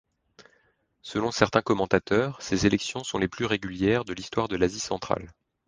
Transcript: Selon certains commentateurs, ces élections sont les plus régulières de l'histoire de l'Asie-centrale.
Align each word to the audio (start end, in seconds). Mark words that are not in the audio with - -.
Selon 1.03 1.29
certains 1.29 1.61
commentateurs, 1.61 2.41
ces 2.41 2.65
élections 2.65 3.03
sont 3.03 3.19
les 3.19 3.27
plus 3.27 3.45
régulières 3.45 4.03
de 4.03 4.13
l'histoire 4.13 4.47
de 4.47 4.55
l'Asie-centrale. 4.55 5.31